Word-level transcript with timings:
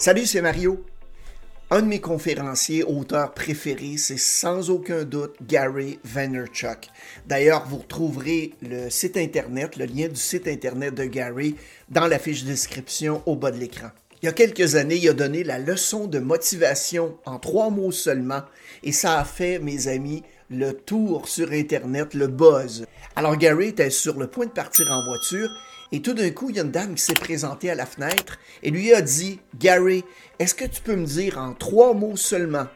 Salut, 0.00 0.24
c'est 0.24 0.40
Mario. 0.40 0.82
Un 1.70 1.82
de 1.82 1.86
mes 1.86 2.00
conférenciers, 2.00 2.84
auteurs 2.84 3.34
préférés, 3.34 3.98
c'est 3.98 4.16
sans 4.16 4.70
aucun 4.70 5.04
doute 5.04 5.36
Gary 5.46 5.98
Vaynerchuk. 6.04 6.88
D'ailleurs, 7.26 7.66
vous 7.68 7.76
retrouverez 7.76 8.54
le 8.62 8.88
site 8.88 9.18
internet, 9.18 9.76
le 9.76 9.84
lien 9.84 10.08
du 10.08 10.16
site 10.16 10.48
internet 10.48 10.94
de 10.94 11.04
Gary 11.04 11.54
dans 11.90 12.06
la 12.06 12.18
fiche 12.18 12.44
de 12.44 12.48
description 12.48 13.22
au 13.26 13.36
bas 13.36 13.50
de 13.50 13.58
l'écran. 13.58 13.90
Il 14.22 14.26
y 14.26 14.28
a 14.28 14.32
quelques 14.32 14.74
années, 14.74 14.96
il 14.96 15.08
a 15.08 15.14
donné 15.14 15.44
la 15.44 15.58
leçon 15.58 16.06
de 16.06 16.18
motivation 16.18 17.16
en 17.24 17.38
trois 17.38 17.70
mots 17.70 17.90
seulement 17.90 18.42
et 18.82 18.92
ça 18.92 19.18
a 19.18 19.24
fait, 19.24 19.58
mes 19.58 19.88
amis, 19.88 20.22
le 20.50 20.72
tour 20.72 21.26
sur 21.26 21.52
Internet, 21.52 22.12
le 22.12 22.26
buzz. 22.26 22.84
Alors 23.16 23.38
Gary 23.38 23.68
était 23.68 23.88
sur 23.88 24.18
le 24.18 24.26
point 24.26 24.44
de 24.44 24.50
partir 24.50 24.90
en 24.90 25.02
voiture 25.06 25.48
et 25.90 26.02
tout 26.02 26.12
d'un 26.12 26.28
coup, 26.32 26.50
il 26.50 26.56
y 26.56 26.60
a 26.60 26.64
une 26.64 26.70
dame 26.70 26.96
qui 26.96 27.02
s'est 27.02 27.14
présentée 27.14 27.70
à 27.70 27.74
la 27.74 27.86
fenêtre 27.86 28.38
et 28.62 28.70
lui 28.70 28.92
a 28.92 29.00
dit 29.00 29.40
Gary, 29.58 30.04
est-ce 30.38 30.54
que 30.54 30.66
tu 30.66 30.82
peux 30.82 30.96
me 30.96 31.06
dire 31.06 31.38
en 31.38 31.54
trois 31.54 31.94
mots 31.94 32.16
seulement 32.16 32.66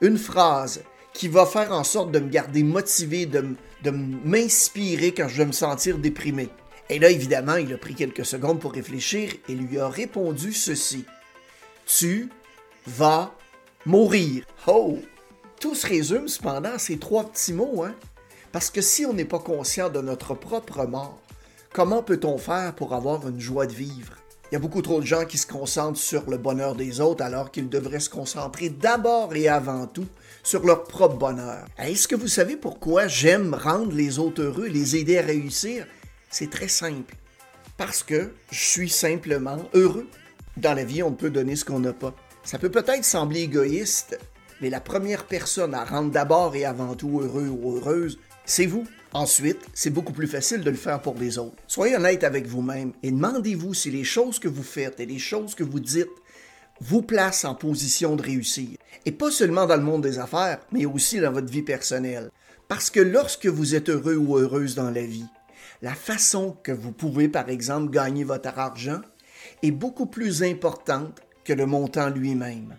une 0.00 0.18
phrase 0.18 0.82
qui 1.12 1.28
va 1.28 1.46
faire 1.46 1.70
en 1.70 1.84
sorte 1.84 2.10
de 2.10 2.18
me 2.18 2.28
garder 2.28 2.64
motivé, 2.64 3.26
de, 3.26 3.44
de 3.84 3.90
m'inspirer 3.90 5.14
quand 5.14 5.28
je 5.28 5.36
vais 5.36 5.46
me 5.46 5.52
sentir 5.52 5.98
déprimé? 5.98 6.48
Et 6.90 6.98
là, 6.98 7.08
évidemment, 7.08 7.56
il 7.56 7.72
a 7.72 7.78
pris 7.78 7.94
quelques 7.94 8.26
secondes 8.26 8.60
pour 8.60 8.72
réfléchir 8.72 9.32
et 9.48 9.54
lui 9.54 9.78
a 9.78 9.88
répondu 9.88 10.52
ceci 10.52 11.06
Tu 11.86 12.28
vas 12.86 13.34
mourir. 13.86 14.44
Oh 14.66 14.98
Tout 15.58 15.74
se 15.74 15.86
résume 15.86 16.28
cependant 16.28 16.74
à 16.74 16.78
ces 16.78 16.98
trois 16.98 17.30
petits 17.30 17.54
mots, 17.54 17.84
hein? 17.84 17.94
Parce 18.52 18.68
que 18.68 18.82
si 18.82 19.06
on 19.06 19.14
n'est 19.14 19.24
pas 19.24 19.38
conscient 19.38 19.88
de 19.88 20.00
notre 20.00 20.34
propre 20.34 20.84
mort, 20.84 21.22
Comment 21.72 22.02
peut-on 22.02 22.36
faire 22.36 22.74
pour 22.74 22.94
avoir 22.94 23.28
une 23.28 23.38
joie 23.38 23.68
de 23.68 23.72
vivre? 23.72 24.14
Il 24.50 24.54
y 24.54 24.56
a 24.56 24.58
beaucoup 24.58 24.82
trop 24.82 25.00
de 25.00 25.06
gens 25.06 25.24
qui 25.24 25.38
se 25.38 25.46
concentrent 25.46 26.00
sur 26.00 26.28
le 26.28 26.36
bonheur 26.36 26.74
des 26.74 27.00
autres 27.00 27.22
alors 27.22 27.52
qu'ils 27.52 27.68
devraient 27.68 28.00
se 28.00 28.10
concentrer 28.10 28.70
d'abord 28.70 29.36
et 29.36 29.46
avant 29.46 29.86
tout 29.86 30.08
sur 30.42 30.66
leur 30.66 30.82
propre 30.82 31.14
bonheur. 31.14 31.64
Est-ce 31.78 32.08
que 32.08 32.16
vous 32.16 32.26
savez 32.26 32.56
pourquoi 32.56 33.06
j'aime 33.06 33.54
rendre 33.54 33.92
les 33.92 34.18
autres 34.18 34.42
heureux, 34.42 34.66
les 34.66 34.96
aider 34.96 35.18
à 35.18 35.22
réussir? 35.22 35.86
C'est 36.30 36.50
très 36.50 36.68
simple. 36.68 37.16
Parce 37.76 38.02
que 38.02 38.32
je 38.52 38.60
suis 38.60 38.88
simplement 38.88 39.58
heureux. 39.74 40.08
Dans 40.56 40.74
la 40.74 40.84
vie, 40.84 41.02
on 41.02 41.12
peut 41.12 41.30
donner 41.30 41.56
ce 41.56 41.64
qu'on 41.64 41.80
n'a 41.80 41.92
pas. 41.92 42.14
Ça 42.44 42.58
peut 42.58 42.70
peut-être 42.70 43.04
sembler 43.04 43.40
égoïste, 43.40 44.18
mais 44.60 44.70
la 44.70 44.80
première 44.80 45.26
personne 45.26 45.74
à 45.74 45.84
rendre 45.84 46.10
d'abord 46.10 46.54
et 46.54 46.64
avant 46.64 46.94
tout 46.94 47.20
heureux 47.20 47.48
ou 47.48 47.76
heureuse, 47.76 48.18
c'est 48.44 48.66
vous. 48.66 48.84
Ensuite, 49.12 49.58
c'est 49.74 49.90
beaucoup 49.90 50.12
plus 50.12 50.28
facile 50.28 50.60
de 50.60 50.70
le 50.70 50.76
faire 50.76 51.02
pour 51.02 51.16
les 51.18 51.38
autres. 51.38 51.56
Soyez 51.66 51.96
honnête 51.96 52.22
avec 52.22 52.46
vous-même 52.46 52.92
et 53.02 53.10
demandez-vous 53.10 53.74
si 53.74 53.90
les 53.90 54.04
choses 54.04 54.38
que 54.38 54.48
vous 54.48 54.62
faites 54.62 55.00
et 55.00 55.06
les 55.06 55.18
choses 55.18 55.56
que 55.56 55.64
vous 55.64 55.80
dites 55.80 56.08
vous 56.80 57.02
placent 57.02 57.44
en 57.44 57.54
position 57.54 58.14
de 58.14 58.22
réussir. 58.22 58.78
Et 59.04 59.12
pas 59.12 59.30
seulement 59.30 59.66
dans 59.66 59.76
le 59.76 59.82
monde 59.82 60.02
des 60.02 60.18
affaires, 60.18 60.60
mais 60.70 60.86
aussi 60.86 61.18
dans 61.18 61.32
votre 61.32 61.50
vie 61.50 61.62
personnelle. 61.62 62.30
Parce 62.68 62.88
que 62.88 63.00
lorsque 63.00 63.46
vous 63.46 63.74
êtes 63.74 63.88
heureux 63.88 64.16
ou 64.16 64.38
heureuse 64.38 64.76
dans 64.76 64.90
la 64.90 65.02
vie, 65.02 65.26
la 65.82 65.94
façon 65.94 66.56
que 66.62 66.72
vous 66.72 66.92
pouvez, 66.92 67.28
par 67.28 67.48
exemple, 67.48 67.90
gagner 67.90 68.24
votre 68.24 68.58
argent 68.58 69.00
est 69.62 69.70
beaucoup 69.70 70.06
plus 70.06 70.42
importante 70.42 71.20
que 71.44 71.52
le 71.52 71.66
montant 71.66 72.10
lui-même. 72.10 72.76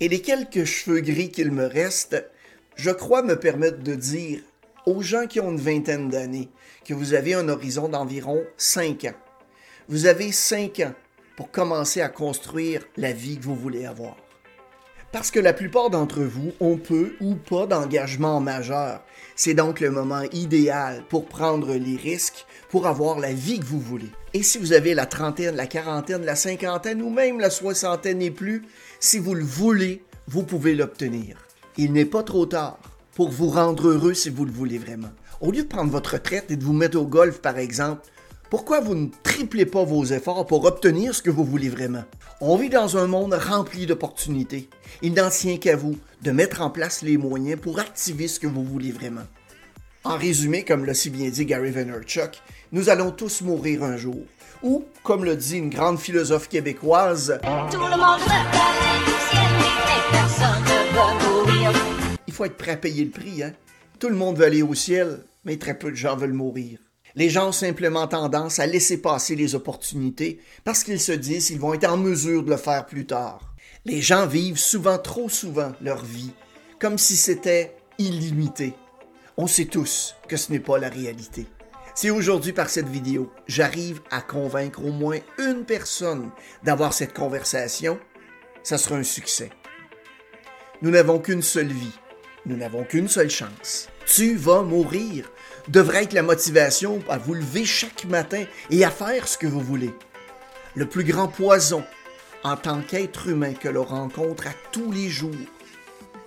Et 0.00 0.08
les 0.08 0.20
quelques 0.20 0.64
cheveux 0.64 1.00
gris 1.00 1.30
qu'il 1.30 1.52
me 1.52 1.66
reste, 1.66 2.28
je 2.74 2.90
crois 2.90 3.22
me 3.22 3.38
permettre 3.38 3.78
de 3.78 3.94
dire 3.94 4.40
aux 4.86 5.02
gens 5.02 5.26
qui 5.26 5.40
ont 5.40 5.50
une 5.50 5.60
vingtaine 5.60 6.08
d'années 6.08 6.48
que 6.84 6.94
vous 6.94 7.14
avez 7.14 7.34
un 7.34 7.48
horizon 7.48 7.88
d'environ 7.88 8.42
5 8.56 9.04
ans. 9.04 9.14
Vous 9.88 10.06
avez 10.06 10.32
5 10.32 10.80
ans 10.80 10.94
pour 11.36 11.50
commencer 11.50 12.00
à 12.00 12.08
construire 12.08 12.82
la 12.96 13.12
vie 13.12 13.38
que 13.38 13.44
vous 13.44 13.56
voulez 13.56 13.86
avoir. 13.86 14.16
Parce 15.12 15.30
que 15.30 15.40
la 15.40 15.52
plupart 15.52 15.90
d'entre 15.90 16.20
vous 16.20 16.52
ont 16.60 16.76
peu 16.76 17.14
ou 17.20 17.36
pas 17.36 17.66
d'engagement 17.66 18.40
majeur. 18.40 19.02
C'est 19.34 19.54
donc 19.54 19.80
le 19.80 19.90
moment 19.90 20.22
idéal 20.32 21.04
pour 21.08 21.26
prendre 21.26 21.74
les 21.74 21.96
risques, 21.96 22.46
pour 22.68 22.86
avoir 22.86 23.18
la 23.18 23.32
vie 23.32 23.60
que 23.60 23.64
vous 23.64 23.80
voulez. 23.80 24.10
Et 24.34 24.42
si 24.42 24.58
vous 24.58 24.72
avez 24.72 24.94
la 24.94 25.06
trentaine, 25.06 25.56
la 25.56 25.66
quarantaine, 25.66 26.24
la 26.24 26.36
cinquantaine 26.36 27.00
ou 27.02 27.10
même 27.10 27.40
la 27.40 27.50
soixantaine 27.50 28.20
et 28.20 28.30
plus, 28.30 28.62
si 29.00 29.18
vous 29.18 29.34
le 29.34 29.44
voulez, 29.44 30.02
vous 30.28 30.42
pouvez 30.42 30.74
l'obtenir. 30.74 31.38
Il 31.78 31.92
n'est 31.92 32.04
pas 32.04 32.22
trop 32.22 32.46
tard 32.46 32.78
pour 33.14 33.30
vous 33.30 33.48
rendre 33.48 33.88
heureux 33.88 34.14
si 34.14 34.28
vous 34.28 34.44
le 34.44 34.52
voulez 34.52 34.78
vraiment. 34.78 35.12
Au 35.40 35.50
lieu 35.50 35.62
de 35.62 35.68
prendre 35.68 35.90
votre 35.90 36.14
retraite 36.14 36.50
et 36.50 36.56
de 36.56 36.64
vous 36.64 36.72
mettre 36.72 36.98
au 36.98 37.06
golf, 37.06 37.40
par 37.40 37.58
exemple, 37.58 38.02
pourquoi 38.50 38.80
vous 38.80 38.94
ne 38.94 39.08
triplez 39.22 39.66
pas 39.66 39.84
vos 39.84 40.04
efforts 40.04 40.46
pour 40.46 40.64
obtenir 40.64 41.14
ce 41.14 41.22
que 41.22 41.30
vous 41.30 41.44
voulez 41.44 41.68
vraiment? 41.68 42.04
On 42.40 42.56
vit 42.56 42.68
dans 42.68 42.96
un 42.96 43.06
monde 43.06 43.34
rempli 43.34 43.86
d'opportunités. 43.86 44.68
Il 45.02 45.14
n'en 45.14 45.30
tient 45.30 45.56
qu'à 45.56 45.76
vous 45.76 45.98
de 46.22 46.30
mettre 46.30 46.62
en 46.62 46.70
place 46.70 47.02
les 47.02 47.16
moyens 47.16 47.60
pour 47.60 47.78
activer 47.78 48.28
ce 48.28 48.40
que 48.40 48.46
vous 48.46 48.64
voulez 48.64 48.92
vraiment. 48.92 49.26
En 50.04 50.16
résumé, 50.16 50.64
comme 50.64 50.84
l'a 50.84 50.94
si 50.94 51.10
bien 51.10 51.28
dit 51.28 51.46
Gary 51.46 51.70
Vaynerchuk, 51.70 52.40
nous 52.72 52.88
allons 52.88 53.10
tous 53.10 53.42
mourir 53.42 53.82
un 53.82 53.96
jour. 53.96 54.22
Ou, 54.62 54.84
comme 55.02 55.24
le 55.24 55.36
dit 55.36 55.58
une 55.58 55.70
grande 55.70 55.98
philosophe 55.98 56.48
québécoise, 56.48 57.38
Tout 57.70 57.78
le 57.78 57.96
monde 57.96 58.20
faut 62.36 62.44
être 62.44 62.58
prêt 62.58 62.72
à 62.72 62.76
payer 62.76 63.04
le 63.04 63.10
prix. 63.10 63.42
Hein? 63.42 63.52
Tout 63.98 64.10
le 64.10 64.14
monde 64.14 64.36
veut 64.36 64.44
aller 64.44 64.62
au 64.62 64.74
ciel, 64.74 65.24
mais 65.44 65.56
très 65.56 65.78
peu 65.78 65.90
de 65.90 65.96
gens 65.96 66.16
veulent 66.16 66.34
mourir. 66.34 66.78
Les 67.16 67.30
gens 67.30 67.48
ont 67.48 67.52
simplement 67.52 68.06
tendance 68.06 68.58
à 68.58 68.66
laisser 68.66 69.00
passer 69.00 69.36
les 69.36 69.54
opportunités 69.54 70.38
parce 70.64 70.84
qu'ils 70.84 71.00
se 71.00 71.12
disent 71.12 71.46
qu'ils 71.46 71.58
vont 71.58 71.72
être 71.72 71.90
en 71.90 71.96
mesure 71.96 72.42
de 72.42 72.50
le 72.50 72.58
faire 72.58 72.84
plus 72.84 73.06
tard. 73.06 73.54
Les 73.86 74.02
gens 74.02 74.26
vivent 74.26 74.58
souvent, 74.58 74.98
trop 74.98 75.30
souvent, 75.30 75.72
leur 75.80 76.04
vie 76.04 76.34
comme 76.78 76.98
si 76.98 77.16
c'était 77.16 77.74
illimité. 77.98 78.74
On 79.38 79.46
sait 79.46 79.64
tous 79.64 80.14
que 80.28 80.36
ce 80.36 80.52
n'est 80.52 80.60
pas 80.60 80.78
la 80.78 80.90
réalité. 80.90 81.46
Si 81.94 82.10
aujourd'hui, 82.10 82.52
par 82.52 82.68
cette 82.68 82.88
vidéo, 82.88 83.32
j'arrive 83.46 84.02
à 84.10 84.20
convaincre 84.20 84.84
au 84.84 84.92
moins 84.92 85.18
une 85.38 85.64
personne 85.64 86.30
d'avoir 86.62 86.92
cette 86.92 87.14
conversation, 87.14 87.98
ça 88.62 88.76
sera 88.76 88.96
un 88.96 89.02
succès. 89.02 89.48
Nous 90.82 90.90
n'avons 90.90 91.18
qu'une 91.18 91.40
seule 91.40 91.72
vie 91.72 91.98
nous 92.46 92.56
n'avons 92.56 92.84
qu'une 92.84 93.08
seule 93.08 93.30
chance. 93.30 93.88
Tu 94.06 94.36
vas 94.36 94.62
mourir 94.62 95.28
devrait 95.68 96.04
être 96.04 96.12
la 96.12 96.22
motivation 96.22 97.00
à 97.08 97.18
vous 97.18 97.34
lever 97.34 97.64
chaque 97.64 98.04
matin 98.04 98.44
et 98.70 98.84
à 98.84 98.90
faire 98.90 99.26
ce 99.26 99.36
que 99.36 99.48
vous 99.48 99.60
voulez. 99.60 99.92
Le 100.74 100.86
plus 100.86 101.04
grand 101.04 101.28
poison 101.28 101.82
en 102.44 102.56
tant 102.56 102.80
qu'être 102.80 103.28
humain 103.28 103.52
que 103.54 103.68
l'on 103.68 103.84
rencontre 103.84 104.46
à 104.46 104.52
tous 104.70 104.92
les 104.92 105.08
jours, 105.08 105.34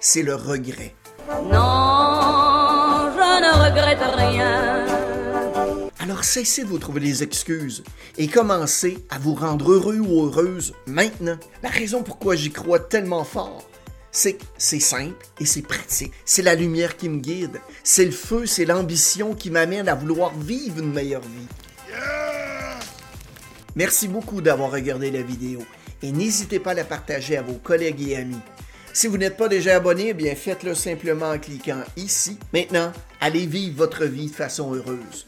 c'est 0.00 0.22
le 0.22 0.36
regret. 0.36 0.94
Non, 1.28 3.10
je 3.10 3.40
ne 3.42 3.64
regrette 3.64 3.98
rien. 4.16 4.84
Alors 5.98 6.22
cessez 6.22 6.62
de 6.62 6.68
vous 6.68 6.78
trouver 6.78 7.00
des 7.00 7.22
excuses 7.22 7.82
et 8.18 8.28
commencez 8.28 8.98
à 9.10 9.18
vous 9.18 9.34
rendre 9.34 9.72
heureux 9.72 9.98
ou 9.98 10.26
heureuse 10.26 10.74
maintenant. 10.86 11.38
La 11.62 11.70
raison 11.70 12.02
pourquoi 12.02 12.36
j'y 12.36 12.52
crois 12.52 12.78
tellement 12.78 13.24
fort, 13.24 13.64
c'est 14.14 14.80
simple 14.80 15.26
et 15.40 15.44
c'est 15.44 15.62
pratique. 15.62 16.12
C'est 16.24 16.42
la 16.42 16.54
lumière 16.54 16.96
qui 16.96 17.08
me 17.08 17.18
guide. 17.18 17.60
C'est 17.82 18.04
le 18.04 18.12
feu, 18.12 18.46
c'est 18.46 18.64
l'ambition 18.64 19.34
qui 19.34 19.50
m'amène 19.50 19.88
à 19.88 19.94
vouloir 19.94 20.32
vivre 20.38 20.78
une 20.78 20.92
meilleure 20.92 21.20
vie. 21.20 21.48
Merci 23.74 24.06
beaucoup 24.06 24.40
d'avoir 24.40 24.70
regardé 24.70 25.10
la 25.10 25.22
vidéo 25.22 25.60
et 26.00 26.12
n'hésitez 26.12 26.60
pas 26.60 26.70
à 26.70 26.74
la 26.74 26.84
partager 26.84 27.36
à 27.36 27.42
vos 27.42 27.54
collègues 27.54 28.08
et 28.08 28.16
amis. 28.16 28.40
Si 28.92 29.08
vous 29.08 29.18
n'êtes 29.18 29.36
pas 29.36 29.48
déjà 29.48 29.76
abonné, 29.76 30.10
eh 30.10 30.14
bien 30.14 30.36
faites-le 30.36 30.76
simplement 30.76 31.30
en 31.30 31.38
cliquant 31.38 31.82
ici. 31.96 32.38
Maintenant, 32.52 32.92
allez 33.20 33.46
vivre 33.46 33.78
votre 33.78 34.04
vie 34.04 34.30
de 34.30 34.34
façon 34.34 34.72
heureuse. 34.72 35.26